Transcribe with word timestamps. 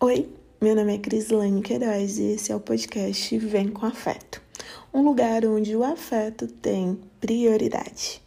Oi, 0.00 0.28
meu 0.60 0.76
nome 0.76 0.94
é 0.94 0.98
Crislane 0.98 1.60
Queiroz 1.60 2.18
e 2.18 2.34
esse 2.34 2.52
é 2.52 2.54
o 2.54 2.60
podcast 2.60 3.36
Vem 3.38 3.68
com 3.68 3.84
Afeto 3.84 4.40
um 4.92 5.02
lugar 5.02 5.44
onde 5.44 5.74
o 5.76 5.84
afeto 5.84 6.46
tem 6.46 6.98
prioridade. 7.20 8.22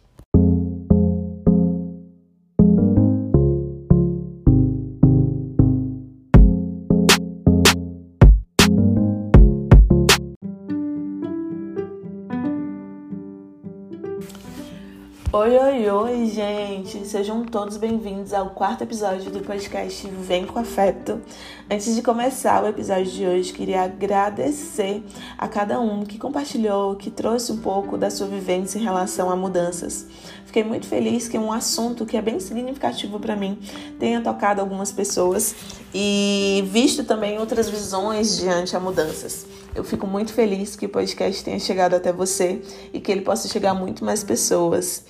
Oi, 15.34 15.56
oi, 15.56 15.88
oi, 15.88 16.26
gente! 16.26 17.06
Sejam 17.06 17.42
todos 17.42 17.78
bem-vindos 17.78 18.34
ao 18.34 18.50
quarto 18.50 18.84
episódio 18.84 19.30
do 19.30 19.40
podcast 19.40 20.06
Vem 20.06 20.44
com 20.44 20.58
Afeto. 20.58 21.22
Antes 21.70 21.94
de 21.94 22.02
começar 22.02 22.62
o 22.62 22.68
episódio 22.68 23.10
de 23.10 23.26
hoje, 23.26 23.50
queria 23.50 23.84
agradecer 23.84 25.02
a 25.38 25.48
cada 25.48 25.80
um 25.80 26.04
que 26.04 26.18
compartilhou, 26.18 26.96
que 26.96 27.10
trouxe 27.10 27.50
um 27.50 27.56
pouco 27.56 27.96
da 27.96 28.10
sua 28.10 28.26
vivência 28.26 28.78
em 28.78 28.82
relação 28.82 29.30
a 29.30 29.34
mudanças. 29.34 30.06
Fiquei 30.44 30.64
muito 30.64 30.86
feliz 30.86 31.28
que 31.28 31.38
um 31.38 31.50
assunto 31.50 32.04
que 32.04 32.18
é 32.18 32.20
bem 32.20 32.38
significativo 32.38 33.18
para 33.18 33.34
mim 33.34 33.58
tenha 33.98 34.20
tocado 34.20 34.60
algumas 34.60 34.92
pessoas 34.92 35.54
e 35.94 36.62
visto 36.66 37.04
também 37.04 37.38
outras 37.38 37.70
visões 37.70 38.36
diante 38.36 38.76
a 38.76 38.80
mudanças. 38.80 39.46
Eu 39.74 39.84
fico 39.84 40.06
muito 40.06 40.32
feliz 40.32 40.76
que 40.76 40.86
o 40.86 40.88
podcast 40.88 41.42
tenha 41.42 41.58
chegado 41.58 41.94
até 41.94 42.12
você 42.12 42.60
e 42.92 43.00
que 43.00 43.10
ele 43.10 43.22
possa 43.22 43.48
chegar 43.48 43.70
a 43.70 43.74
muito 43.74 44.04
mais 44.04 44.22
pessoas. 44.22 45.04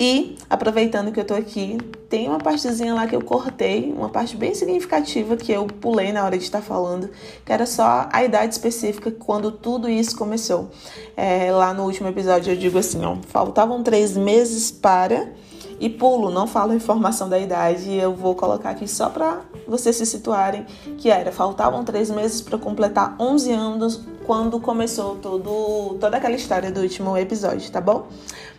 E, 0.00 0.36
aproveitando 0.48 1.10
que 1.10 1.18
eu 1.18 1.24
tô 1.24 1.34
aqui, 1.34 1.76
tem 2.08 2.28
uma 2.28 2.38
partezinha 2.38 2.94
lá 2.94 3.06
que 3.08 3.16
eu 3.16 3.20
cortei, 3.20 3.92
uma 3.92 4.08
parte 4.08 4.36
bem 4.36 4.54
significativa 4.54 5.36
que 5.36 5.50
eu 5.50 5.66
pulei 5.66 6.12
na 6.12 6.24
hora 6.24 6.38
de 6.38 6.44
estar 6.44 6.62
falando, 6.62 7.10
que 7.44 7.52
era 7.52 7.66
só 7.66 8.08
a 8.12 8.22
idade 8.22 8.54
específica 8.54 9.10
quando 9.10 9.50
tudo 9.50 9.88
isso 9.88 10.16
começou. 10.16 10.70
É, 11.16 11.50
lá 11.50 11.74
no 11.74 11.82
último 11.82 12.08
episódio 12.08 12.52
eu 12.52 12.56
digo 12.56 12.78
assim, 12.78 13.04
ó, 13.04 13.16
faltavam 13.26 13.82
três 13.82 14.16
meses 14.16 14.70
para 14.70 15.32
e 15.80 15.90
pulo, 15.90 16.30
não 16.30 16.46
falo 16.46 16.74
informação 16.74 17.28
da 17.28 17.38
idade, 17.38 17.92
eu 17.92 18.14
vou 18.14 18.36
colocar 18.36 18.70
aqui 18.70 18.86
só 18.86 19.10
para 19.10 19.40
vocês 19.68 19.96
se 19.96 20.06
situarem, 20.06 20.64
que 20.96 21.10
era, 21.10 21.30
faltavam 21.30 21.84
três 21.84 22.10
meses 22.10 22.40
para 22.40 22.58
completar 22.58 23.14
11 23.20 23.52
anos 23.52 24.00
quando 24.28 24.60
começou 24.60 25.16
todo, 25.16 25.96
toda 25.98 26.18
aquela 26.18 26.34
história 26.34 26.70
do 26.70 26.80
último 26.80 27.16
episódio, 27.16 27.70
tá 27.70 27.80
bom? 27.80 28.08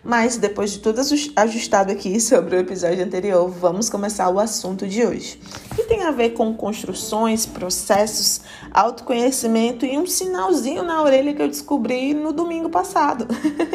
Mas 0.03 0.37
depois 0.37 0.71
de 0.71 0.79
tudo 0.79 0.99
ajustado 1.35 1.91
aqui 1.91 2.17
sobre 2.21 2.55
o 2.55 2.59
episódio 2.59 3.03
anterior, 3.03 3.47
vamos 3.49 3.89
começar 3.89 4.29
o 4.29 4.39
assunto 4.39 4.87
de 4.87 5.05
hoje. 5.05 5.39
Que 5.75 5.83
tem 5.83 6.03
a 6.03 6.11
ver 6.11 6.31
com 6.31 6.53
construções, 6.55 7.45
processos, 7.45 8.41
autoconhecimento 8.71 9.85
e 9.85 9.97
um 9.97 10.07
sinalzinho 10.07 10.83
na 10.83 11.03
orelha 11.03 11.33
que 11.33 11.41
eu 11.41 11.47
descobri 11.47 12.13
no 12.13 12.31
domingo 12.31 12.69
passado. 12.69 13.27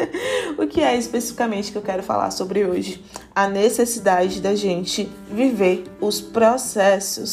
o 0.57 0.67
que 0.67 0.81
é 0.81 0.97
especificamente 0.97 1.71
que 1.71 1.77
eu 1.77 1.81
quero 1.81 2.03
falar 2.03 2.31
sobre 2.31 2.65
hoje? 2.65 3.03
A 3.33 3.47
necessidade 3.47 4.41
da 4.41 4.55
gente 4.55 5.09
viver 5.31 5.85
os 6.01 6.19
processos, 6.21 7.24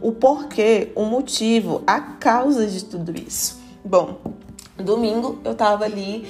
o 0.00 0.12
porquê, 0.12 0.92
o 0.94 1.04
motivo, 1.04 1.82
a 1.86 2.00
causa 2.00 2.66
de 2.66 2.84
tudo 2.84 3.12
isso. 3.16 3.58
Bom, 3.84 4.18
domingo 4.76 5.38
eu 5.44 5.54
tava 5.54 5.84
ali 5.84 6.26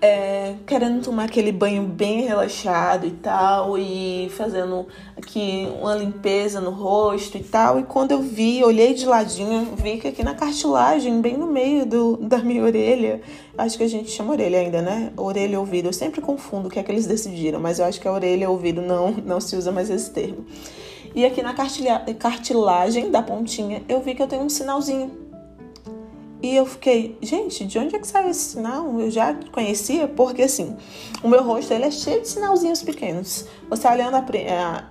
é, 0.00 0.54
querendo 0.66 1.02
tomar 1.02 1.24
aquele 1.24 1.52
banho 1.52 1.82
bem 1.82 2.22
relaxado 2.22 3.06
e 3.06 3.10
tal, 3.10 3.76
e 3.76 4.30
fazendo 4.30 4.86
aqui 5.16 5.68
uma 5.80 5.94
limpeza 5.94 6.60
no 6.60 6.70
rosto 6.70 7.36
e 7.36 7.42
tal. 7.42 7.78
E 7.78 7.82
quando 7.82 8.12
eu 8.12 8.22
vi, 8.22 8.64
olhei 8.64 8.94
de 8.94 9.04
ladinho, 9.04 9.74
vi 9.76 9.98
que 9.98 10.08
aqui 10.08 10.24
na 10.24 10.34
cartilagem, 10.34 11.20
bem 11.20 11.36
no 11.36 11.46
meio 11.46 11.84
do, 11.84 12.16
da 12.16 12.38
minha 12.38 12.62
orelha, 12.62 13.20
acho 13.58 13.76
que 13.76 13.84
a 13.84 13.88
gente 13.88 14.10
chama 14.10 14.32
orelha 14.32 14.60
ainda, 14.60 14.80
né? 14.80 15.12
Orelha 15.16 15.54
e 15.54 15.56
ouvido. 15.56 15.88
Eu 15.88 15.92
sempre 15.92 16.20
confundo 16.20 16.68
o 16.68 16.70
que 16.70 16.78
é 16.78 16.82
que 16.82 16.90
eles 16.90 17.06
decidiram, 17.06 17.60
mas 17.60 17.78
eu 17.78 17.84
acho 17.84 18.00
que 18.00 18.08
a 18.08 18.12
orelha 18.12 18.44
e 18.44 18.46
ouvido 18.46 18.80
não, 18.80 19.10
não 19.10 19.40
se 19.40 19.54
usa 19.54 19.70
mais 19.70 19.90
esse 19.90 20.10
termo. 20.10 20.46
E 21.14 21.24
aqui 21.24 21.42
na 21.42 21.54
cartilagem 21.54 23.10
da 23.10 23.22
pontinha, 23.22 23.82
eu 23.88 24.00
vi 24.00 24.14
que 24.14 24.22
eu 24.22 24.28
tenho 24.28 24.42
um 24.42 24.48
sinalzinho 24.48 25.30
e 26.42 26.56
eu 26.56 26.64
fiquei, 26.64 27.18
gente, 27.20 27.66
de 27.66 27.78
onde 27.78 27.94
é 27.94 27.98
que 27.98 28.06
saiu 28.06 28.30
esse 28.30 28.52
sinal? 28.52 28.98
Eu 28.98 29.10
já 29.10 29.34
conhecia, 29.52 30.08
porque 30.08 30.42
assim, 30.42 30.74
o 31.22 31.28
meu 31.28 31.42
rosto 31.42 31.72
ele 31.74 31.84
é 31.84 31.90
cheio 31.90 32.22
de 32.22 32.28
sinalzinhos 32.28 32.82
pequenos. 32.82 33.46
Você 33.68 33.86
olhando 33.86 34.14
a, 34.14 34.20
a 34.20 34.84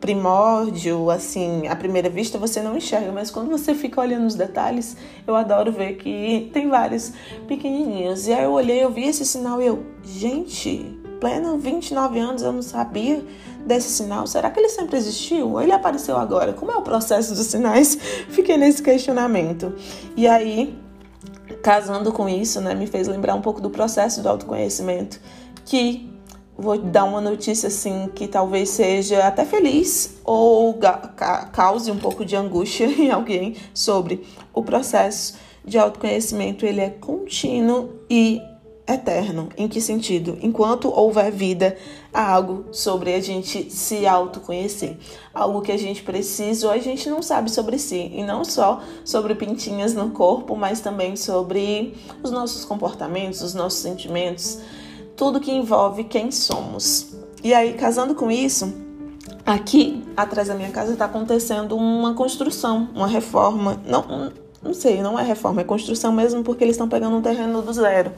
primórdio, 0.00 1.10
assim, 1.10 1.66
à 1.66 1.74
primeira 1.74 2.08
vista 2.08 2.38
você 2.38 2.62
não 2.62 2.76
enxerga, 2.76 3.10
mas 3.10 3.32
quando 3.32 3.50
você 3.50 3.74
fica 3.74 4.00
olhando 4.00 4.26
os 4.26 4.36
detalhes, 4.36 4.96
eu 5.26 5.34
adoro 5.34 5.72
ver 5.72 5.96
que 5.96 6.48
tem 6.52 6.68
vários 6.68 7.12
pequenininhos. 7.48 8.28
E 8.28 8.32
aí 8.32 8.44
eu 8.44 8.52
olhei, 8.52 8.82
eu 8.82 8.90
vi 8.90 9.06
esse 9.06 9.26
sinal 9.26 9.60
e 9.60 9.66
eu, 9.66 9.84
gente, 10.04 11.00
pleno 11.20 11.58
29 11.58 12.18
anos 12.18 12.42
eu 12.42 12.52
não 12.52 12.62
sabia 12.62 13.24
desse 13.64 13.90
sinal? 13.90 14.26
Será 14.26 14.50
que 14.50 14.58
ele 14.58 14.68
sempre 14.68 14.96
existiu? 14.96 15.50
Ou 15.50 15.60
ele 15.60 15.72
apareceu 15.72 16.16
agora? 16.16 16.52
Como 16.52 16.72
é 16.72 16.76
o 16.76 16.82
processo 16.82 17.34
dos 17.34 17.46
sinais? 17.46 17.94
Fiquei 18.30 18.56
nesse 18.56 18.82
questionamento. 18.82 19.74
E 20.16 20.26
aí, 20.26 20.76
casando 21.62 22.10
com 22.12 22.28
isso, 22.28 22.60
né, 22.60 22.74
me 22.74 22.86
fez 22.86 23.06
lembrar 23.06 23.34
um 23.34 23.42
pouco 23.42 23.60
do 23.60 23.70
processo 23.70 24.22
do 24.22 24.28
autoconhecimento, 24.28 25.20
que 25.66 26.10
vou 26.56 26.76
dar 26.78 27.04
uma 27.04 27.20
notícia 27.20 27.68
assim 27.68 28.10
que 28.14 28.26
talvez 28.26 28.70
seja 28.70 29.26
até 29.26 29.44
feliz 29.44 30.18
ou 30.24 30.78
cause 31.52 31.90
um 31.90 31.98
pouco 31.98 32.24
de 32.24 32.36
angústia 32.36 32.86
em 32.98 33.10
alguém 33.10 33.56
sobre 33.72 34.26
o 34.52 34.62
processo 34.62 35.38
de 35.64 35.78
autoconhecimento, 35.78 36.64
ele 36.64 36.80
é 36.80 36.90
contínuo 36.90 37.90
e 38.08 38.40
eterno. 38.92 39.48
Em 39.56 39.68
que 39.68 39.80
sentido? 39.80 40.38
Enquanto 40.42 40.88
houver 40.88 41.30
vida, 41.30 41.76
há 42.12 42.32
algo 42.32 42.66
sobre 42.72 43.14
a 43.14 43.20
gente 43.20 43.70
se 43.70 44.06
autoconhecer. 44.06 44.96
Algo 45.32 45.62
que 45.62 45.72
a 45.72 45.76
gente 45.76 46.02
precisa 46.02 46.66
ou 46.66 46.72
a 46.72 46.78
gente 46.78 47.08
não 47.08 47.22
sabe 47.22 47.50
sobre 47.50 47.78
si. 47.78 48.10
E 48.14 48.22
não 48.22 48.44
só 48.44 48.82
sobre 49.04 49.34
pintinhas 49.34 49.94
no 49.94 50.10
corpo, 50.10 50.56
mas 50.56 50.80
também 50.80 51.16
sobre 51.16 51.94
os 52.22 52.30
nossos 52.30 52.64
comportamentos, 52.64 53.42
os 53.42 53.54
nossos 53.54 53.80
sentimentos, 53.80 54.58
tudo 55.16 55.40
que 55.40 55.52
envolve 55.52 56.04
quem 56.04 56.30
somos. 56.30 57.14
E 57.42 57.54
aí, 57.54 57.74
casando 57.74 58.14
com 58.14 58.30
isso, 58.30 58.72
aqui 59.46 60.02
atrás 60.16 60.48
da 60.48 60.54
minha 60.54 60.70
casa 60.70 60.92
está 60.92 61.06
acontecendo 61.06 61.76
uma 61.76 62.14
construção, 62.14 62.88
uma 62.94 63.06
reforma. 63.06 63.80
Não, 63.86 64.30
não 64.62 64.74
sei, 64.74 65.00
não 65.00 65.18
é 65.18 65.22
reforma, 65.22 65.62
é 65.62 65.64
construção 65.64 66.12
mesmo, 66.12 66.42
porque 66.42 66.62
eles 66.64 66.74
estão 66.74 66.88
pegando 66.88 67.16
um 67.16 67.22
terreno 67.22 67.62
do 67.62 67.72
zero. 67.72 68.12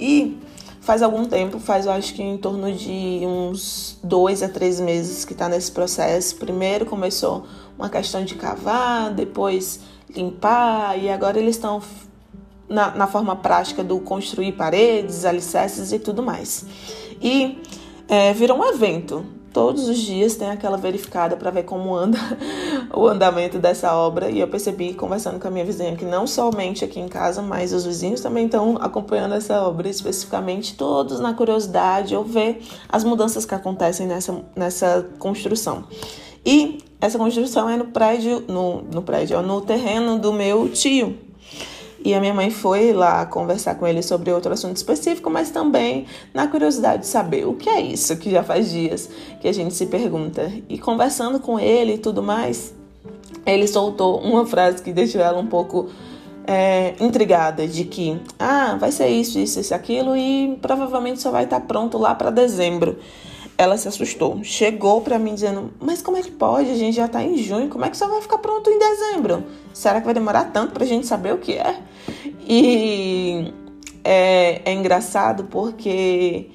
E 0.00 0.38
faz 0.80 1.02
algum 1.02 1.24
tempo, 1.26 1.58
faz 1.58 1.84
eu 1.84 1.92
acho 1.92 2.14
que 2.14 2.22
em 2.22 2.38
torno 2.38 2.72
de 2.72 3.20
uns 3.24 3.98
dois 4.02 4.42
a 4.42 4.48
três 4.48 4.80
meses 4.80 5.24
que 5.24 5.34
está 5.34 5.48
nesse 5.48 5.70
processo. 5.70 6.36
Primeiro 6.36 6.86
começou 6.86 7.44
uma 7.78 7.90
questão 7.90 8.24
de 8.24 8.34
cavar, 8.34 9.12
depois 9.12 9.80
limpar, 10.08 10.98
e 10.98 11.10
agora 11.10 11.38
eles 11.38 11.56
estão 11.56 11.82
na, 12.68 12.92
na, 12.92 13.06
forma 13.06 13.36
prática 13.36 13.84
do 13.84 14.00
construir 14.00 14.52
paredes, 14.52 15.24
alicerces 15.24 15.92
e 15.92 15.98
tudo 15.98 16.22
mais. 16.22 16.64
E 17.20 17.60
é, 18.08 18.32
virou 18.32 18.58
um 18.58 18.64
evento 18.64 19.24
todos 19.52 19.88
os 19.88 19.98
dias 19.98 20.36
tem 20.36 20.50
aquela 20.50 20.76
verificada 20.76 21.36
para 21.36 21.50
ver 21.50 21.64
como 21.64 21.94
anda 21.94 22.18
o 22.94 23.06
andamento 23.06 23.58
dessa 23.58 23.94
obra. 23.94 24.30
E 24.30 24.40
eu 24.40 24.48
percebi, 24.48 24.94
conversando 24.94 25.38
com 25.38 25.48
a 25.48 25.50
minha 25.50 25.64
vizinha, 25.64 25.96
que 25.96 26.04
não 26.04 26.26
somente 26.26 26.84
aqui 26.84 27.00
em 27.00 27.08
casa, 27.08 27.42
mas 27.42 27.72
os 27.72 27.84
vizinhos 27.84 28.20
também 28.20 28.46
estão 28.46 28.76
acompanhando 28.80 29.34
essa 29.34 29.62
obra, 29.62 29.88
especificamente 29.88 30.74
todos 30.74 31.20
na 31.20 31.34
curiosidade 31.34 32.14
ou 32.14 32.24
ver 32.24 32.62
as 32.88 33.04
mudanças 33.04 33.44
que 33.44 33.54
acontecem 33.54 34.06
nessa, 34.06 34.40
nessa 34.54 35.08
construção. 35.18 35.84
E 36.44 36.78
essa 37.00 37.18
construção 37.18 37.68
é 37.68 37.76
no 37.76 37.86
prédio, 37.86 38.44
no, 38.46 38.82
no 38.82 39.02
prédio, 39.02 39.40
no 39.42 39.60
terreno 39.60 40.18
do 40.18 40.32
meu 40.32 40.68
tio, 40.68 41.18
e 42.02 42.14
a 42.14 42.20
minha 42.20 42.32
mãe 42.32 42.50
foi 42.50 42.92
lá 42.92 43.26
conversar 43.26 43.74
com 43.74 43.86
ele 43.86 44.02
sobre 44.02 44.32
outro 44.32 44.52
assunto 44.52 44.76
específico, 44.76 45.28
mas 45.28 45.50
também 45.50 46.06
na 46.32 46.46
curiosidade 46.46 47.02
de 47.02 47.08
saber 47.08 47.46
o 47.46 47.54
que 47.54 47.68
é 47.68 47.80
isso 47.80 48.16
que 48.16 48.30
já 48.30 48.42
faz 48.42 48.70
dias 48.70 49.08
que 49.40 49.46
a 49.46 49.52
gente 49.52 49.74
se 49.74 49.86
pergunta. 49.86 50.50
E 50.68 50.78
conversando 50.78 51.38
com 51.38 51.60
ele 51.60 51.94
e 51.94 51.98
tudo 51.98 52.22
mais, 52.22 52.74
ele 53.44 53.68
soltou 53.68 54.18
uma 54.20 54.46
frase 54.46 54.82
que 54.82 54.92
deixou 54.92 55.20
ela 55.20 55.38
um 55.38 55.46
pouco 55.46 55.90
é, 56.46 56.94
intrigada 57.00 57.66
de 57.66 57.84
que 57.84 58.18
ah, 58.38 58.76
vai 58.80 58.90
ser 58.90 59.08
isso, 59.08 59.38
isso, 59.38 59.60
isso, 59.60 59.74
aquilo 59.74 60.16
e 60.16 60.58
provavelmente 60.62 61.20
só 61.20 61.30
vai 61.30 61.44
estar 61.44 61.60
pronto 61.60 61.98
lá 61.98 62.14
para 62.14 62.30
dezembro 62.30 62.98
ela 63.60 63.76
se 63.76 63.86
assustou. 63.86 64.42
Chegou 64.42 65.02
para 65.02 65.18
mim 65.18 65.34
dizendo: 65.34 65.70
Mas 65.78 66.00
como 66.00 66.16
é 66.16 66.22
que 66.22 66.30
pode? 66.30 66.70
A 66.70 66.74
gente 66.74 66.96
já 66.96 67.06
tá 67.06 67.22
em 67.22 67.36
junho, 67.36 67.68
como 67.68 67.84
é 67.84 67.90
que 67.90 67.96
só 67.96 68.08
vai 68.08 68.22
ficar 68.22 68.38
pronto 68.38 68.70
em 68.70 68.78
dezembro? 68.78 69.44
Será 69.74 70.00
que 70.00 70.06
vai 70.06 70.14
demorar 70.14 70.44
tanto 70.44 70.72
pra 70.72 70.86
gente 70.86 71.06
saber 71.06 71.34
o 71.34 71.38
que 71.38 71.52
é? 71.52 71.78
E 72.48 73.52
é, 74.02 74.62
é 74.64 74.72
engraçado 74.72 75.44
porque 75.44 76.48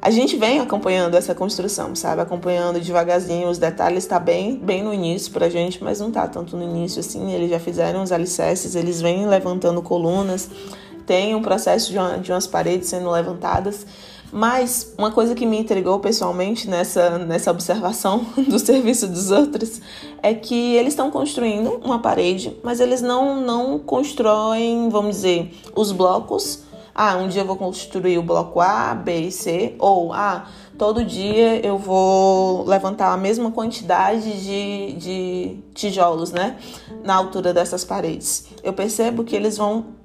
a 0.00 0.10
gente 0.10 0.36
vem 0.36 0.60
acompanhando 0.60 1.16
essa 1.16 1.34
construção, 1.34 1.92
sabe? 1.96 2.22
Acompanhando 2.22 2.78
devagarzinho 2.78 3.48
os 3.48 3.58
detalhes, 3.58 4.06
tá 4.06 4.20
bem, 4.20 4.56
bem 4.56 4.80
no 4.84 4.94
início 4.94 5.32
pra 5.32 5.48
gente, 5.48 5.82
mas 5.82 5.98
não 5.98 6.12
tá 6.12 6.28
tanto 6.28 6.56
no 6.56 6.62
início 6.62 7.00
assim. 7.00 7.32
Eles 7.32 7.50
já 7.50 7.58
fizeram 7.58 8.00
os 8.00 8.12
alicerces, 8.12 8.76
eles 8.76 9.02
vêm 9.02 9.26
levantando 9.26 9.82
colunas, 9.82 10.48
tem 11.08 11.34
um 11.34 11.40
processo 11.40 11.90
de, 11.90 11.98
uma, 11.98 12.18
de 12.18 12.30
umas 12.30 12.46
paredes 12.46 12.88
sendo 12.88 13.10
levantadas. 13.10 13.86
Mas 14.30 14.92
uma 14.98 15.10
coisa 15.10 15.34
que 15.34 15.46
me 15.46 15.58
intrigou 15.58 15.98
pessoalmente 16.00 16.68
nessa, 16.68 17.18
nessa 17.18 17.50
observação 17.50 18.26
do 18.46 18.58
serviço 18.58 19.08
dos 19.08 19.30
outros 19.30 19.80
é 20.22 20.34
que 20.34 20.76
eles 20.76 20.92
estão 20.92 21.10
construindo 21.10 21.80
uma 21.82 21.98
parede, 21.98 22.54
mas 22.62 22.78
eles 22.78 23.00
não, 23.00 23.40
não 23.40 23.78
constroem, 23.78 24.90
vamos 24.90 25.16
dizer, 25.16 25.50
os 25.74 25.92
blocos 25.92 26.68
ah, 27.00 27.16
um 27.16 27.28
dia 27.28 27.42
eu 27.42 27.46
vou 27.46 27.56
construir 27.56 28.18
o 28.18 28.24
bloco 28.24 28.60
A, 28.60 28.92
B 28.92 29.28
e 29.28 29.30
C, 29.30 29.76
ou 29.78 30.12
ah, 30.12 30.48
todo 30.76 31.04
dia 31.04 31.64
eu 31.64 31.78
vou 31.78 32.64
levantar 32.64 33.12
a 33.12 33.16
mesma 33.16 33.52
quantidade 33.52 34.42
de, 34.42 34.94
de 34.94 35.56
tijolos, 35.72 36.32
né? 36.32 36.58
Na 37.04 37.14
altura 37.14 37.54
dessas 37.54 37.84
paredes. 37.84 38.48
Eu 38.64 38.72
percebo 38.72 39.22
que 39.22 39.36
eles 39.36 39.56
vão 39.56 39.97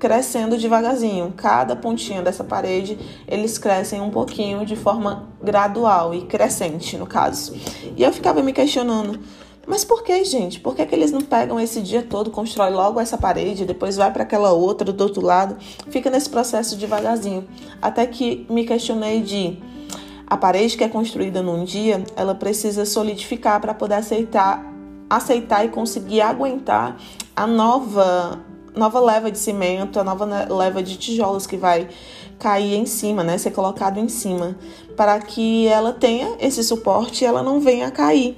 crescendo 0.00 0.56
devagarzinho. 0.56 1.32
Cada 1.36 1.76
pontinha 1.76 2.22
dessa 2.22 2.42
parede, 2.42 2.98
eles 3.28 3.58
crescem 3.58 4.00
um 4.00 4.10
pouquinho 4.10 4.64
de 4.64 4.74
forma 4.74 5.28
gradual 5.40 6.14
e 6.14 6.22
crescente, 6.22 6.96
no 6.96 7.06
caso. 7.06 7.54
E 7.96 8.02
eu 8.02 8.10
ficava 8.12 8.42
me 8.42 8.52
questionando, 8.52 9.20
mas 9.66 9.84
por 9.84 10.02
que, 10.02 10.24
gente? 10.24 10.58
Por 10.58 10.74
que, 10.74 10.84
que 10.86 10.94
eles 10.94 11.12
não 11.12 11.20
pegam 11.20 11.60
esse 11.60 11.82
dia 11.82 12.02
todo, 12.02 12.30
constrói 12.30 12.70
logo 12.70 12.98
essa 12.98 13.18
parede, 13.18 13.66
depois 13.66 13.96
vai 13.96 14.10
para 14.10 14.22
aquela 14.22 14.52
outra 14.52 14.90
do 14.90 15.04
outro 15.04 15.24
lado, 15.24 15.56
fica 15.90 16.10
nesse 16.10 16.30
processo 16.30 16.76
devagarzinho? 16.76 17.46
Até 17.80 18.06
que 18.06 18.46
me 18.48 18.64
questionei 18.64 19.20
de 19.20 19.58
a 20.26 20.36
parede 20.36 20.76
que 20.76 20.84
é 20.84 20.88
construída 20.88 21.42
num 21.42 21.62
dia, 21.64 22.02
ela 22.16 22.34
precisa 22.34 22.86
solidificar 22.86 23.60
para 23.60 23.74
poder 23.74 23.96
aceitar, 23.96 24.64
aceitar 25.10 25.64
e 25.64 25.68
conseguir 25.68 26.22
aguentar 26.22 26.96
a 27.36 27.46
nova 27.46 28.40
nova 28.74 29.00
leva 29.00 29.30
de 29.30 29.38
cimento, 29.38 29.98
a 29.98 30.04
nova 30.04 30.24
leva 30.24 30.82
de 30.82 30.96
tijolos 30.96 31.46
que 31.46 31.56
vai 31.56 31.88
cair 32.38 32.74
em 32.74 32.86
cima, 32.86 33.22
né, 33.22 33.36
ser 33.36 33.50
colocado 33.50 33.98
em 33.98 34.08
cima, 34.08 34.56
para 34.96 35.18
que 35.20 35.68
ela 35.68 35.92
tenha 35.92 36.36
esse 36.40 36.64
suporte 36.64 37.22
e 37.22 37.26
ela 37.26 37.42
não 37.42 37.60
venha 37.60 37.88
a 37.88 37.90
cair. 37.90 38.36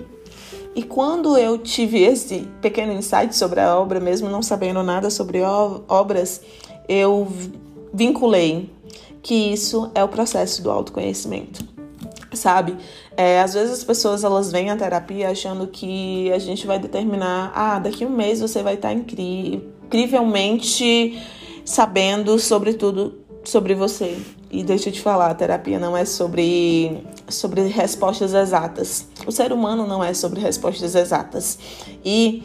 E 0.74 0.82
quando 0.82 1.36
eu 1.36 1.58
tive 1.58 2.02
esse 2.02 2.48
pequeno 2.60 2.92
insight 2.92 3.36
sobre 3.36 3.60
a 3.60 3.78
obra, 3.78 4.00
mesmo 4.00 4.28
não 4.28 4.42
sabendo 4.42 4.82
nada 4.82 5.10
sobre 5.10 5.40
obras, 5.42 6.40
eu 6.88 7.28
vinculei 7.92 8.70
que 9.22 9.34
isso 9.34 9.90
é 9.94 10.02
o 10.02 10.08
processo 10.08 10.62
do 10.62 10.70
autoconhecimento. 10.70 11.64
Sabe? 12.32 12.76
É, 13.14 13.40
às 13.42 13.52
vezes 13.52 13.72
as 13.72 13.84
pessoas 13.84 14.24
elas 14.24 14.50
vêm 14.50 14.70
à 14.70 14.76
terapia 14.76 15.30
achando 15.30 15.66
que 15.66 16.32
a 16.32 16.38
gente 16.38 16.66
vai 16.66 16.78
determinar, 16.78 17.52
ah, 17.54 17.78
daqui 17.78 18.06
um 18.06 18.10
mês 18.10 18.40
você 18.40 18.62
vai 18.62 18.74
estar 18.74 18.92
incrivelmente 19.92 21.20
sabendo 21.64 22.38
sobre 22.38 22.72
tudo 22.72 23.20
sobre 23.44 23.74
você. 23.74 24.18
E 24.50 24.62
deixa 24.62 24.88
eu 24.88 24.92
te 24.92 25.00
falar, 25.00 25.30
a 25.30 25.34
terapia 25.34 25.78
não 25.78 25.96
é 25.96 26.04
sobre, 26.04 27.02
sobre 27.28 27.62
respostas 27.62 28.34
exatas. 28.34 29.06
O 29.26 29.32
ser 29.32 29.52
humano 29.52 29.86
não 29.86 30.02
é 30.02 30.14
sobre 30.14 30.40
respostas 30.40 30.94
exatas. 30.94 31.58
E 32.04 32.42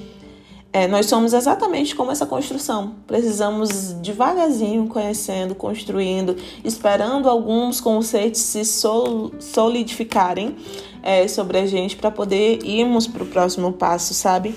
é, 0.74 0.88
nós 0.88 1.06
somos 1.06 1.34
exatamente 1.34 1.96
como 1.96 2.12
essa 2.12 2.26
construção. 2.26 2.96
Precisamos 3.06 3.94
devagarzinho 3.94 4.88
conhecendo, 4.88 5.54
construindo, 5.54 6.36
esperando 6.64 7.30
alguns 7.30 7.80
conceitos 7.80 8.42
se 8.42 8.64
solidificarem 8.66 10.56
é, 11.04 11.28
sobre 11.28 11.60
a 11.60 11.66
gente 11.66 11.96
para 11.96 12.10
poder 12.10 12.66
irmos 12.66 13.06
para 13.06 13.24
o 13.24 13.28
próximo 13.28 13.74
passo, 13.74 14.14
sabe? 14.14 14.56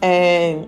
É, 0.00 0.62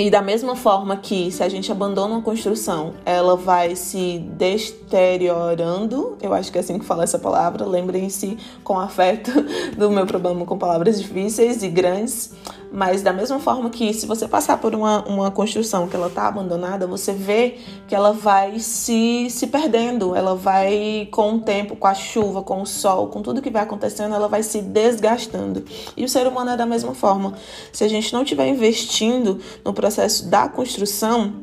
e 0.00 0.10
da 0.10 0.22
mesma 0.22 0.56
forma 0.56 0.96
que 0.96 1.30
se 1.30 1.42
a 1.42 1.48
gente 1.48 1.70
abandona 1.70 2.14
uma 2.14 2.22
construção, 2.22 2.94
ela 3.04 3.36
vai 3.36 3.76
se 3.76 4.18
deteriorando, 4.32 6.16
eu 6.22 6.32
acho 6.32 6.50
que 6.50 6.56
é 6.56 6.62
assim 6.62 6.78
que 6.78 6.86
fala 6.86 7.04
essa 7.04 7.18
palavra, 7.18 7.66
lembrem-se 7.66 8.38
com 8.64 8.78
afeto 8.78 9.30
do 9.76 9.90
meu 9.90 10.06
problema 10.06 10.46
com 10.46 10.56
palavras 10.56 10.98
difíceis 10.98 11.62
e 11.62 11.68
grandes, 11.68 12.32
mas 12.72 13.02
da 13.02 13.12
mesma 13.12 13.38
forma 13.40 13.68
que 13.70 13.92
se 13.92 14.06
você 14.06 14.28
passar 14.28 14.58
por 14.58 14.74
uma, 14.74 15.04
uma 15.06 15.30
construção 15.30 15.88
que 15.88 15.96
ela 15.96 16.06
está 16.06 16.28
abandonada, 16.28 16.86
você 16.86 17.12
vê 17.12 17.58
que 17.88 17.94
ela 17.94 18.12
vai 18.12 18.58
se, 18.60 19.28
se 19.28 19.46
perdendo, 19.48 20.14
ela 20.14 20.34
vai 20.36 21.08
com 21.10 21.34
o 21.34 21.40
tempo, 21.40 21.74
com 21.74 21.86
a 21.86 21.94
chuva, 21.94 22.42
com 22.42 22.62
o 22.62 22.66
sol, 22.66 23.08
com 23.08 23.22
tudo 23.22 23.42
que 23.42 23.50
vai 23.50 23.62
acontecendo, 23.62 24.14
ela 24.14 24.28
vai 24.28 24.42
se 24.42 24.60
desgastando. 24.60 25.64
E 25.96 26.04
o 26.04 26.08
ser 26.08 26.26
humano 26.26 26.50
é 26.50 26.56
da 26.56 26.66
mesma 26.66 26.94
forma. 26.94 27.34
Se 27.72 27.82
a 27.82 27.88
gente 27.88 28.12
não 28.12 28.22
estiver 28.22 28.46
investindo 28.46 29.40
no 29.64 29.72
processo 29.72 30.28
da 30.28 30.48
construção, 30.48 31.34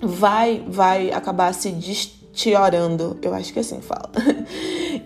vai, 0.00 0.64
vai 0.66 1.10
acabar 1.10 1.52
se 1.52 1.70
deteriorando. 1.70 3.16
Eu 3.22 3.32
acho 3.32 3.52
que 3.52 3.58
é 3.58 3.62
assim 3.62 3.80
fala. 3.80 4.10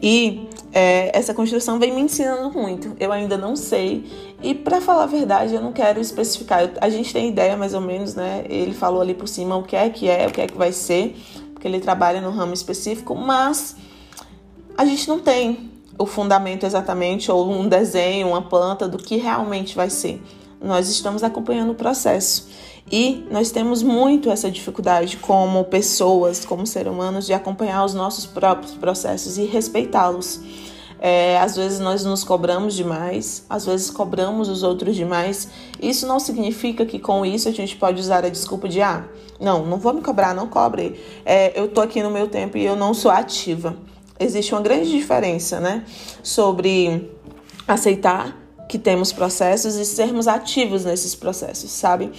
E 0.00 0.48
é, 0.72 1.16
essa 1.16 1.32
construção 1.32 1.78
vem 1.78 1.92
me 1.94 2.00
ensinando 2.00 2.50
muito. 2.50 2.94
Eu 3.00 3.12
ainda 3.12 3.36
não 3.36 3.56
sei. 3.56 4.04
E 4.42 4.54
para 4.54 4.80
falar 4.80 5.04
a 5.04 5.06
verdade, 5.06 5.54
eu 5.54 5.60
não 5.60 5.72
quero 5.72 6.00
especificar. 6.00 6.70
A 6.80 6.88
gente 6.88 7.12
tem 7.12 7.28
ideia 7.28 7.56
mais 7.56 7.74
ou 7.74 7.80
menos, 7.80 8.14
né? 8.14 8.44
Ele 8.48 8.74
falou 8.74 9.00
ali 9.00 9.14
por 9.14 9.28
cima 9.28 9.56
o 9.56 9.62
que 9.62 9.76
é 9.76 9.88
que 9.88 10.08
é, 10.08 10.26
o 10.26 10.30
que 10.30 10.40
é 10.40 10.46
que 10.46 10.56
vai 10.56 10.72
ser, 10.72 11.16
porque 11.52 11.66
ele 11.66 11.80
trabalha 11.80 12.20
no 12.20 12.30
ramo 12.30 12.52
específico, 12.52 13.14
mas 13.14 13.76
a 14.76 14.84
gente 14.84 15.08
não 15.08 15.18
tem 15.18 15.70
o 15.98 16.06
fundamento 16.06 16.64
exatamente, 16.64 17.30
ou 17.30 17.50
um 17.50 17.68
desenho, 17.68 18.28
uma 18.28 18.42
planta 18.42 18.86
do 18.86 18.98
que 18.98 19.16
realmente 19.16 19.74
vai 19.74 19.90
ser. 19.90 20.22
Nós 20.60 20.88
estamos 20.88 21.24
acompanhando 21.24 21.70
o 21.70 21.74
processo. 21.74 22.48
E 22.90 23.26
nós 23.30 23.50
temos 23.50 23.82
muito 23.82 24.30
essa 24.30 24.50
dificuldade 24.50 25.16
como 25.18 25.64
pessoas, 25.64 26.44
como 26.44 26.66
seres 26.66 26.92
humanos, 26.92 27.26
de 27.26 27.32
acompanhar 27.32 27.84
os 27.84 27.94
nossos 27.94 28.24
próprios 28.26 28.74
processos 28.74 29.36
e 29.36 29.44
respeitá-los. 29.44 30.40
É, 31.00 31.38
às 31.38 31.54
vezes 31.54 31.78
nós 31.78 32.04
nos 32.04 32.24
cobramos 32.24 32.74
demais, 32.74 33.44
às 33.48 33.66
vezes 33.66 33.90
cobramos 33.90 34.48
os 34.48 34.62
outros 34.62 34.96
demais. 34.96 35.48
Isso 35.80 36.06
não 36.06 36.18
significa 36.18 36.84
que 36.84 36.98
com 36.98 37.24
isso 37.24 37.48
a 37.48 37.52
gente 37.52 37.76
pode 37.76 38.00
usar 38.00 38.24
a 38.24 38.28
desculpa 38.28 38.68
de 38.68 38.82
ah, 38.82 39.04
não, 39.38 39.64
não 39.64 39.78
vou 39.78 39.92
me 39.94 40.00
cobrar, 40.00 40.34
não 40.34 40.48
cobre. 40.48 41.00
É, 41.24 41.58
eu 41.58 41.68
tô 41.68 41.80
aqui 41.80 42.02
no 42.02 42.10
meu 42.10 42.26
tempo 42.26 42.58
e 42.58 42.64
eu 42.64 42.74
não 42.74 42.92
sou 42.92 43.10
ativa. 43.10 43.76
Existe 44.18 44.52
uma 44.52 44.60
grande 44.60 44.90
diferença, 44.90 45.60
né, 45.60 45.84
sobre 46.22 47.08
aceitar 47.68 48.36
que 48.68 48.78
temos 48.78 49.12
processos 49.12 49.76
e 49.76 49.84
sermos 49.84 50.28
ativos 50.28 50.84
nesses 50.84 51.14
processos, 51.14 51.70
sabe? 51.70 52.10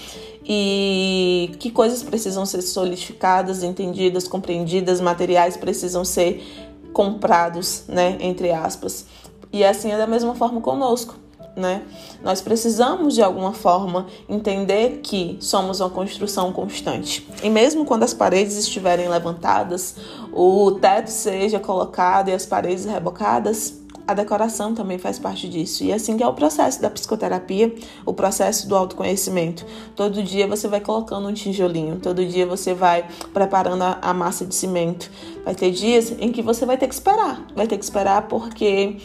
E 0.51 1.51
que 1.59 1.69
coisas 1.69 2.01
precisam 2.01 2.44
ser 2.44 2.63
solidificadas, 2.63 3.61
entendidas, 3.61 4.27
compreendidas, 4.27 4.99
materiais 4.99 5.56
precisam 5.56 6.03
ser 6.03 6.44
comprados, 6.91 7.83
né, 7.87 8.18
entre 8.19 8.51
aspas. 8.51 9.06
E 9.53 9.63
assim 9.63 9.91
é 9.91 9.97
da 9.97 10.07
mesma 10.07 10.33
forma 10.33 10.59
conosco, 10.59 11.15
né? 11.56 11.83
Nós 12.23 12.41
precisamos 12.41 13.13
de 13.13 13.21
alguma 13.21 13.53
forma 13.53 14.07
entender 14.27 15.01
que 15.03 15.37
somos 15.39 15.79
uma 15.79 15.89
construção 15.89 16.51
constante. 16.51 17.27
E 17.44 17.49
mesmo 17.49 17.85
quando 17.85 18.03
as 18.03 18.13
paredes 18.13 18.57
estiverem 18.57 19.07
levantadas, 19.07 19.95
o 20.33 20.71
teto 20.81 21.09
seja 21.09 21.59
colocado 21.59 22.29
e 22.29 22.33
as 22.33 22.45
paredes 22.45 22.85
rebocadas, 22.85 23.79
a 24.09 24.13
decoração 24.16 24.73
também 24.73 24.97
faz 24.97 25.19
parte 25.19 25.47
disso. 25.47 25.83
E 25.83 25.94
assim 25.94 26.18
que 26.18 26.23
é 26.23 26.28
o 26.28 26.33
processo 26.33 26.81
da 26.81 26.89
psicoterapia, 26.89 27.71
o 28.04 28.11
processo 28.11 28.68
do 28.68 28.75
autoconhecimento. 28.75 29.63
Todo 29.95 30.23
dia 30.23 30.47
você 30.47 30.68
vai 30.68 30.81
colocando 30.81 31.28
um 31.28 31.33
tijolinho, 31.33 31.99
todo 31.99 32.25
dia 32.25 32.44
você 32.44 32.73
vai 32.73 33.06
preparando 33.31 33.83
a, 33.83 34.11
massa 34.11 34.47
de 34.47 34.56
cimento. 34.56 35.11
Vai 35.45 35.54
ter 35.54 35.69
dias 35.69 36.11
em 36.19 36.31
que 36.31 36.42
você 36.42 36.66
vai 36.66 36.75
ter 36.75 36.87
que 36.87 36.94
esperar. 36.95 37.45
Vai 37.56 37.68
ter 37.68 37.78
que 37.78 37.83
esperar 37.83 38.23
porque 38.23 38.97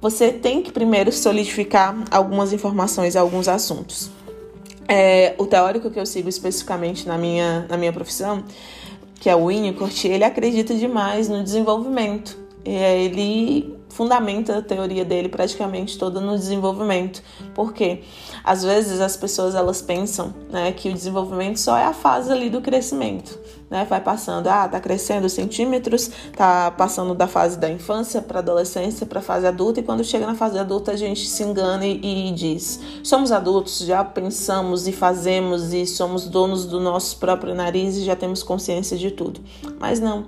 você 0.00 0.32
tem 0.32 0.62
que 0.62 0.72
primeiro 0.72 1.12
solidificar 1.12 1.94
algumas 2.10 2.54
informações, 2.54 3.14
alguns 3.14 3.48
assuntos. 3.48 4.10
É, 4.88 5.34
o 5.36 5.44
teórico 5.44 5.90
que 5.90 6.00
eu 6.00 6.06
sigo 6.06 6.30
especificamente 6.30 7.06
na 7.06 7.18
minha, 7.18 7.66
na 7.68 7.76
minha 7.76 7.92
profissão, 7.92 8.42
que 9.20 9.28
é 9.28 9.36
o 9.36 9.48
Winnicott, 9.48 10.08
ele 10.08 10.24
acredita 10.24 10.74
demais 10.74 11.28
no 11.28 11.44
desenvolvimento. 11.44 12.38
Ele 12.64 13.76
fundamenta 13.96 14.58
a 14.58 14.62
teoria 14.62 15.06
dele 15.06 15.28
praticamente 15.28 15.98
toda 15.98 16.20
no 16.20 16.36
desenvolvimento. 16.36 17.22
Porque 17.54 18.02
às 18.44 18.62
vezes 18.62 19.00
as 19.00 19.16
pessoas 19.16 19.54
elas 19.54 19.80
pensam 19.80 20.34
né, 20.50 20.70
que 20.72 20.90
o 20.90 20.92
desenvolvimento 20.92 21.58
só 21.58 21.78
é 21.78 21.84
a 21.84 21.94
fase 21.94 22.30
ali 22.30 22.50
do 22.50 22.60
crescimento. 22.60 23.38
Né? 23.70 23.86
Vai 23.88 24.00
passando, 24.00 24.46
ah, 24.48 24.68
tá 24.68 24.80
crescendo 24.80 25.28
centímetros, 25.28 26.10
tá 26.36 26.70
passando 26.70 27.14
da 27.14 27.26
fase 27.26 27.58
da 27.58 27.68
infância 27.68 28.22
para 28.22 28.38
adolescência, 28.38 29.06
para 29.06 29.20
fase 29.20 29.46
adulta, 29.46 29.80
e 29.80 29.82
quando 29.82 30.04
chega 30.04 30.26
na 30.26 30.34
fase 30.34 30.58
adulta 30.58 30.92
a 30.92 30.96
gente 30.96 31.26
se 31.26 31.42
engana 31.42 31.84
e, 31.84 32.28
e 32.28 32.32
diz: 32.32 32.80
somos 33.02 33.32
adultos, 33.32 33.78
já 33.78 34.04
pensamos 34.04 34.86
e 34.86 34.92
fazemos 34.92 35.72
e 35.72 35.86
somos 35.86 36.28
donos 36.28 36.66
do 36.66 36.80
nosso 36.80 37.18
próprio 37.18 37.54
nariz 37.54 37.96
e 37.96 38.04
já 38.04 38.14
temos 38.14 38.42
consciência 38.42 38.96
de 38.96 39.10
tudo. 39.10 39.40
Mas 39.78 40.00
não, 40.00 40.26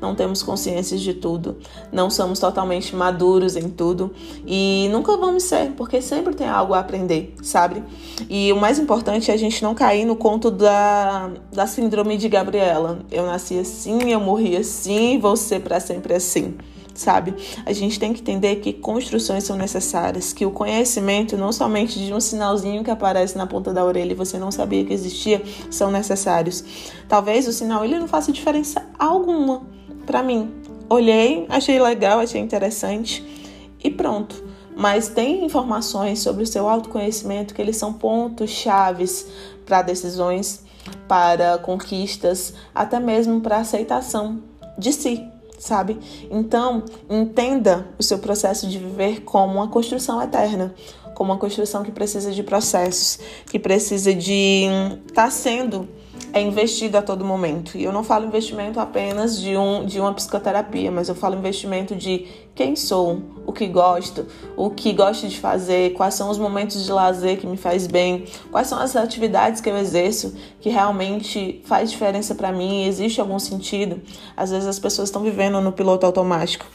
não 0.00 0.14
temos 0.14 0.42
consciência 0.42 0.98
de 0.98 1.14
tudo, 1.14 1.56
não 1.90 2.10
somos 2.10 2.38
totalmente 2.38 2.94
maduros 2.94 3.56
em 3.56 3.68
tudo 3.68 4.12
e 4.46 4.88
nunca 4.90 5.16
vamos 5.16 5.44
ser, 5.44 5.72
porque 5.72 6.00
sempre 6.02 6.34
tem 6.34 6.48
algo 6.48 6.74
a 6.74 6.80
aprender, 6.80 7.34
sabe? 7.42 7.82
E 8.28 8.52
o 8.52 8.56
mais 8.56 8.78
importante 8.78 9.30
é 9.30 9.34
a 9.34 9.36
gente 9.36 9.62
não 9.62 9.74
cair 9.74 10.04
no 10.04 10.16
conto 10.16 10.50
da, 10.50 11.30
da 11.52 11.66
síndrome 11.66 12.16
de 12.16 12.28
Gabriela. 12.74 12.98
Eu 13.10 13.26
nasci 13.26 13.58
assim, 13.58 14.10
eu 14.10 14.20
morri 14.20 14.56
assim, 14.56 15.18
vou 15.18 15.36
ser 15.36 15.60
para 15.60 15.80
sempre 15.80 16.14
assim 16.14 16.56
sabe? 16.96 17.34
A 17.66 17.72
gente 17.72 17.98
tem 17.98 18.12
que 18.12 18.20
entender 18.20 18.54
que 18.60 18.72
construções 18.72 19.42
são 19.42 19.56
necessárias, 19.56 20.32
que 20.32 20.46
o 20.46 20.52
conhecimento, 20.52 21.36
não 21.36 21.50
somente 21.50 21.98
de 21.98 22.14
um 22.14 22.20
sinalzinho 22.20 22.84
que 22.84 22.90
aparece 22.90 23.36
na 23.36 23.48
ponta 23.48 23.72
da 23.72 23.84
orelha 23.84 24.12
e 24.12 24.14
você 24.14 24.38
não 24.38 24.52
sabia 24.52 24.84
que 24.84 24.92
existia, 24.92 25.42
são 25.68 25.90
necessários. 25.90 26.62
Talvez 27.08 27.48
o 27.48 27.52
sinal 27.52 27.84
ele 27.84 27.98
não 27.98 28.06
faça 28.06 28.30
diferença 28.30 28.80
alguma 28.96 29.62
para 30.06 30.22
mim. 30.22 30.54
Olhei, 30.88 31.46
achei 31.48 31.82
legal, 31.82 32.20
achei 32.20 32.40
interessante 32.40 33.24
e 33.82 33.90
pronto. 33.90 34.44
Mas 34.76 35.08
tem 35.08 35.44
informações 35.44 36.20
sobre 36.20 36.44
o 36.44 36.46
seu 36.46 36.68
autoconhecimento 36.68 37.54
que 37.54 37.60
eles 37.60 37.76
são 37.76 37.92
pontos 37.92 38.50
chaves 38.50 39.26
para 39.66 39.82
decisões, 39.82 40.63
para 41.08 41.58
conquistas, 41.58 42.54
até 42.74 42.98
mesmo 42.98 43.40
para 43.40 43.58
aceitação 43.58 44.42
de 44.78 44.92
si, 44.92 45.26
sabe? 45.58 45.98
Então, 46.30 46.82
entenda 47.08 47.86
o 47.98 48.02
seu 48.02 48.18
processo 48.18 48.66
de 48.66 48.78
viver 48.78 49.22
como 49.22 49.54
uma 49.54 49.68
construção 49.68 50.22
eterna, 50.22 50.74
como 51.14 51.32
uma 51.32 51.38
construção 51.38 51.82
que 51.82 51.92
precisa 51.92 52.32
de 52.32 52.42
processos, 52.42 53.18
que 53.46 53.58
precisa 53.58 54.14
de 54.14 54.66
estar 55.06 55.24
tá 55.24 55.30
sendo 55.30 55.88
é 56.34 56.42
investido 56.42 56.98
a 56.98 57.02
todo 57.02 57.24
momento. 57.24 57.78
E 57.78 57.84
eu 57.84 57.92
não 57.92 58.02
falo 58.02 58.26
investimento 58.26 58.80
apenas 58.80 59.40
de, 59.40 59.56
um, 59.56 59.86
de 59.86 60.00
uma 60.00 60.12
psicoterapia, 60.12 60.90
mas 60.90 61.08
eu 61.08 61.14
falo 61.14 61.36
investimento 61.36 61.94
de 61.94 62.26
quem 62.56 62.74
sou, 62.74 63.22
o 63.46 63.52
que 63.52 63.68
gosto, 63.68 64.26
o 64.56 64.68
que 64.68 64.92
gosto 64.92 65.28
de 65.28 65.38
fazer, 65.38 65.92
quais 65.92 66.14
são 66.14 66.28
os 66.28 66.36
momentos 66.36 66.84
de 66.84 66.90
lazer 66.90 67.38
que 67.38 67.46
me 67.46 67.56
faz 67.56 67.86
bem, 67.86 68.24
quais 68.50 68.66
são 68.66 68.80
as 68.80 68.96
atividades 68.96 69.60
que 69.60 69.70
eu 69.70 69.76
exerço 69.76 70.34
que 70.60 70.68
realmente 70.68 71.62
faz 71.66 71.88
diferença 71.88 72.34
para 72.34 72.50
mim, 72.50 72.84
existe 72.84 73.20
algum 73.20 73.38
sentido. 73.38 74.02
Às 74.36 74.50
vezes 74.50 74.66
as 74.66 74.80
pessoas 74.80 75.10
estão 75.10 75.22
vivendo 75.22 75.60
no 75.60 75.70
piloto 75.70 76.04
automático 76.04 76.66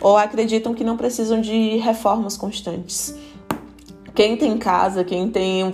ou 0.00 0.16
acreditam 0.16 0.72
que 0.72 0.84
não 0.84 0.96
precisam 0.96 1.40
de 1.40 1.76
reformas 1.78 2.36
constantes. 2.36 3.16
Quem 4.14 4.36
tem 4.36 4.56
casa, 4.58 5.02
quem 5.02 5.28
tem 5.28 5.72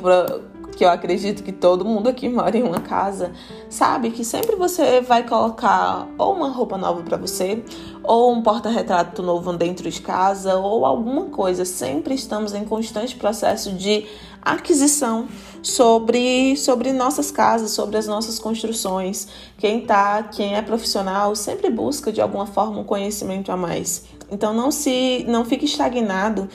que 0.74 0.84
eu 0.84 0.90
acredito 0.90 1.42
que 1.42 1.52
todo 1.52 1.84
mundo 1.84 2.08
aqui 2.08 2.28
mora 2.28 2.56
em 2.56 2.62
uma 2.62 2.80
casa, 2.80 3.32
sabe 3.68 4.10
que 4.10 4.24
sempre 4.24 4.56
você 4.56 5.00
vai 5.00 5.26
colocar 5.26 6.08
ou 6.18 6.34
uma 6.34 6.48
roupa 6.48 6.76
nova 6.76 7.02
para 7.02 7.16
você, 7.16 7.62
ou 8.02 8.32
um 8.32 8.42
porta-retrato 8.42 9.22
novo 9.22 9.52
dentro 9.52 9.90
de 9.90 10.00
casa, 10.00 10.56
ou 10.56 10.84
alguma 10.84 11.26
coisa. 11.26 11.64
Sempre 11.64 12.14
estamos 12.14 12.54
em 12.54 12.64
constante 12.64 13.16
processo 13.16 13.72
de 13.72 14.06
aquisição 14.44 15.28
sobre, 15.62 16.56
sobre 16.56 16.92
nossas 16.92 17.30
casas, 17.30 17.70
sobre 17.70 17.96
as 17.96 18.06
nossas 18.06 18.38
construções. 18.38 19.28
Quem 19.58 19.80
tá, 19.80 20.22
quem 20.24 20.54
é 20.54 20.62
profissional, 20.62 21.34
sempre 21.34 21.70
busca 21.70 22.12
de 22.12 22.20
alguma 22.20 22.46
forma 22.46 22.80
um 22.80 22.84
conhecimento 22.84 23.50
a 23.50 23.56
mais. 23.56 24.04
Então 24.30 24.52
não 24.52 24.70
se 24.70 25.24
não 25.28 25.44
fique 25.44 25.64
estagnado 25.64 26.48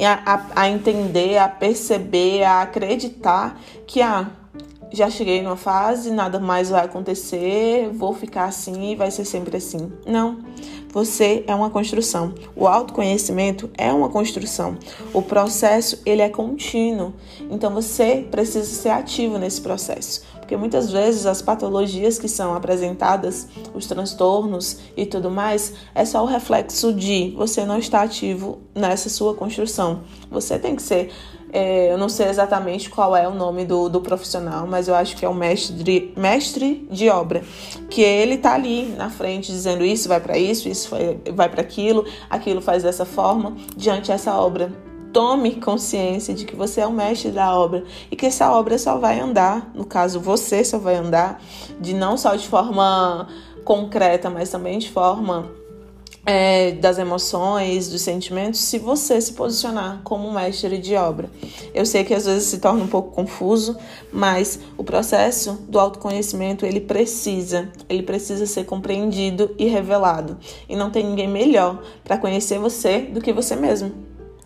a, 0.00 0.34
a, 0.34 0.62
a 0.62 0.68
entender, 0.68 1.38
a 1.38 1.48
perceber, 1.48 2.44
a 2.44 2.62
acreditar 2.62 3.60
que 3.86 4.00
ah, 4.00 4.30
já 4.92 5.10
cheguei 5.10 5.42
numa 5.42 5.56
fase, 5.56 6.10
nada 6.10 6.38
mais 6.38 6.70
vai 6.70 6.84
acontecer, 6.84 7.90
vou 7.92 8.14
ficar 8.14 8.44
assim 8.44 8.92
e 8.92 8.96
vai 8.96 9.10
ser 9.10 9.24
sempre 9.24 9.56
assim. 9.56 9.92
Não. 10.06 10.38
Você 10.92 11.44
é 11.46 11.54
uma 11.54 11.68
construção. 11.68 12.32
O 12.54 12.66
autoconhecimento 12.66 13.68
é 13.76 13.92
uma 13.92 14.08
construção. 14.08 14.78
O 15.12 15.20
processo, 15.20 16.00
ele 16.06 16.22
é 16.22 16.28
contínuo. 16.28 17.12
Então 17.50 17.70
você 17.74 18.26
precisa 18.30 18.64
ser 18.64 18.88
ativo 18.88 19.36
nesse 19.36 19.60
processo. 19.60 20.22
Porque 20.46 20.56
muitas 20.56 20.92
vezes 20.92 21.26
as 21.26 21.42
patologias 21.42 22.20
que 22.20 22.28
são 22.28 22.54
apresentadas, 22.54 23.48
os 23.74 23.86
transtornos 23.86 24.78
e 24.96 25.04
tudo 25.04 25.28
mais, 25.28 25.74
é 25.92 26.04
só 26.04 26.22
o 26.22 26.26
reflexo 26.26 26.94
de 26.94 27.34
você 27.36 27.64
não 27.64 27.78
estar 27.78 28.02
ativo 28.02 28.58
nessa 28.72 29.08
sua 29.08 29.34
construção. 29.34 30.02
Você 30.30 30.56
tem 30.56 30.76
que 30.76 30.82
ser 30.82 31.10
é, 31.52 31.92
eu 31.92 31.98
não 31.98 32.08
sei 32.08 32.28
exatamente 32.28 32.90
qual 32.90 33.16
é 33.16 33.26
o 33.26 33.34
nome 33.34 33.64
do, 33.64 33.88
do 33.88 34.00
profissional, 34.00 34.66
mas 34.66 34.88
eu 34.88 34.94
acho 34.94 35.16
que 35.16 35.24
é 35.24 35.28
o 35.28 35.34
mestre, 35.34 36.12
mestre 36.16 36.86
de 36.90 37.08
obra. 37.08 37.42
Que 37.88 38.02
ele 38.02 38.36
tá 38.36 38.54
ali 38.54 38.94
na 38.96 39.10
frente 39.10 39.52
dizendo 39.52 39.84
isso 39.84 40.08
vai 40.08 40.20
para 40.20 40.36
isso, 40.36 40.68
isso 40.68 40.90
vai, 40.90 41.18
vai 41.32 41.48
para 41.48 41.60
aquilo, 41.60 42.04
aquilo 42.28 42.60
faz 42.60 42.82
dessa 42.82 43.04
forma, 43.04 43.56
diante 43.76 44.08
dessa 44.08 44.34
obra 44.34 44.72
tome 45.12 45.54
consciência 45.54 46.34
de 46.34 46.44
que 46.44 46.54
você 46.54 46.82
é 46.82 46.86
o 46.86 46.92
mestre 46.92 47.30
da 47.30 47.58
obra 47.58 47.84
e 48.10 48.16
que 48.16 48.26
essa 48.26 48.52
obra 48.52 48.76
só 48.76 48.98
vai 48.98 49.18
andar, 49.18 49.70
no 49.74 49.86
caso 49.86 50.20
você 50.20 50.62
só 50.62 50.78
vai 50.78 50.94
andar, 50.94 51.40
de 51.80 51.94
não 51.94 52.18
só 52.18 52.36
de 52.36 52.46
forma 52.46 53.26
concreta, 53.64 54.28
mas 54.28 54.50
também 54.50 54.78
de 54.78 54.90
forma 54.90 55.50
é, 56.26 56.72
das 56.72 56.98
emoções, 56.98 57.88
dos 57.88 58.02
sentimentos, 58.02 58.58
se 58.60 58.80
você 58.80 59.20
se 59.20 59.32
posicionar 59.32 60.00
como 60.02 60.32
mestre 60.32 60.76
de 60.76 60.96
obra. 60.96 61.30
Eu 61.72 61.86
sei 61.86 62.02
que 62.02 62.12
às 62.12 62.26
vezes 62.26 62.48
se 62.48 62.58
torna 62.58 62.82
um 62.82 62.88
pouco 62.88 63.12
confuso, 63.12 63.76
mas 64.12 64.58
o 64.76 64.82
processo 64.82 65.52
do 65.68 65.78
autoconhecimento 65.78 66.66
ele 66.66 66.80
precisa, 66.80 67.70
ele 67.88 68.02
precisa 68.02 68.44
ser 68.44 68.64
compreendido 68.64 69.54
e 69.56 69.66
revelado. 69.66 70.36
E 70.68 70.74
não 70.74 70.90
tem 70.90 71.06
ninguém 71.06 71.28
melhor 71.28 71.80
para 72.02 72.18
conhecer 72.18 72.58
você 72.58 73.02
do 73.02 73.20
que 73.20 73.32
você 73.32 73.54
mesmo. 73.54 73.92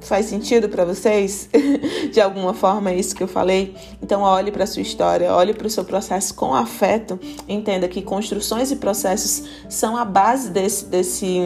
Faz 0.01 0.27
sentido 0.27 0.69
para 0.69 0.85
vocês? 0.85 1.49
De 2.11 2.21
alguma 2.21 2.53
forma 2.53 2.91
é 2.91 2.99
isso 2.99 3.15
que 3.15 3.23
eu 3.23 3.29
falei? 3.29 3.75
Então 4.03 4.23
olhe 4.23 4.51
para 4.51 4.67
sua 4.67 4.83
história, 4.83 5.33
olhe 5.35 5.55
para 5.55 5.67
o 5.67 5.71
seu 5.71 5.85
processo 5.85 6.35
com 6.35 6.55
afeto, 6.55 7.19
entenda 7.49 7.89
que 7.89 8.03
construções 8.03 8.71
e 8.71 8.77
processos 8.77 9.45
são 9.69 9.97
a 9.97 10.05
base 10.05 10.51
desse 10.51 10.87
desse 10.87 11.41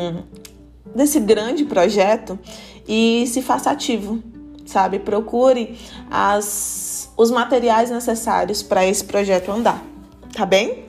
desse 0.94 1.20
grande 1.20 1.64
projeto 1.64 2.38
e 2.86 3.26
se 3.26 3.42
faça 3.42 3.70
ativo, 3.70 4.22
sabe? 4.64 4.98
Procure 4.98 5.78
as 6.10 7.10
os 7.16 7.30
materiais 7.30 7.90
necessários 7.90 8.62
para 8.62 8.84
esse 8.86 9.04
projeto 9.04 9.50
andar, 9.50 9.84
tá 10.32 10.44
bem? 10.44 10.84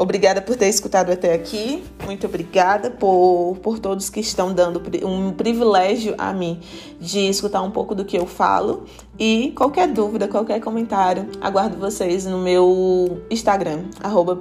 Obrigada 0.00 0.40
por 0.40 0.56
ter 0.56 0.68
escutado 0.68 1.12
até 1.12 1.34
aqui. 1.34 1.84
Muito 2.06 2.26
obrigada 2.26 2.90
por, 2.90 3.58
por 3.62 3.78
todos 3.78 4.08
que 4.08 4.18
estão 4.18 4.50
dando 4.50 4.82
um 5.04 5.30
privilégio 5.32 6.14
a 6.16 6.32
mim 6.32 6.58
de 6.98 7.28
escutar 7.28 7.60
um 7.60 7.70
pouco 7.70 7.94
do 7.94 8.02
que 8.02 8.16
eu 8.16 8.24
falo. 8.24 8.84
E 9.18 9.52
qualquer 9.54 9.88
dúvida, 9.88 10.26
qualquer 10.26 10.58
comentário, 10.58 11.26
aguardo 11.38 11.76
vocês 11.76 12.24
no 12.24 12.38
meu 12.38 13.20
Instagram, 13.30 13.84
arroba. 14.02 14.34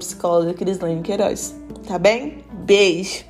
Tá 1.86 2.00
bem? 2.00 2.38
Beijo! 2.54 3.29